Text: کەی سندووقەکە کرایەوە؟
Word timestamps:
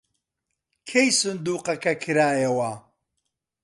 کەی 0.89 1.07
سندووقەکە 1.19 1.93
کرایەوە؟ 2.03 2.71